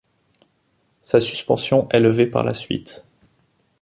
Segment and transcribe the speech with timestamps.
[1.01, 3.05] Sa suspension est levée par la suite.